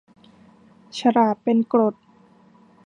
[0.99, 1.95] ฉลาดเป็นกรด